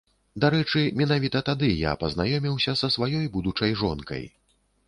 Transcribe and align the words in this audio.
Дарэчы, 0.43 0.81
менавіта 1.01 1.41
тады 1.51 1.69
я 1.89 1.93
і 1.97 2.01
пазнаёміўся 2.05 2.75
са 2.81 2.91
сваёй 2.97 3.31
будучай 3.37 3.81
жонкай. 3.83 4.27